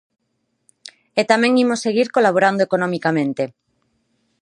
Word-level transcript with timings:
E 1.19 1.21
tamén 1.31 1.53
imos 1.63 1.83
seguir 1.85 2.07
colaborando 2.15 2.61
economicamente. 2.67 3.43